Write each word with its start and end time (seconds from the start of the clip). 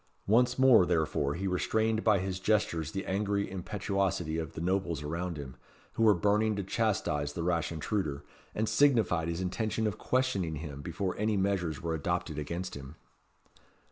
Once 0.25 0.57
more, 0.57 0.83
therefore, 0.83 1.35
he 1.35 1.45
restrained 1.45 2.03
by 2.03 2.17
his 2.17 2.39
gestures 2.39 2.91
the 2.91 3.05
angry 3.05 3.47
impetuosity 3.47 4.39
of 4.39 4.53
the 4.53 4.59
nobles 4.59 5.03
around 5.03 5.37
him, 5.37 5.55
who 5.93 6.01
were 6.01 6.15
burning 6.15 6.55
to 6.55 6.63
chastise 6.63 7.33
the 7.33 7.43
rash 7.43 7.71
intruder, 7.71 8.25
and 8.55 8.67
signified 8.67 9.27
his 9.27 9.41
intention 9.41 9.85
of 9.85 9.99
questioning 9.99 10.55
him 10.55 10.81
before 10.81 11.15
any 11.19 11.37
measures 11.37 11.83
were 11.83 11.93
adopted 11.93 12.39
against 12.39 12.73
him. 12.75 12.95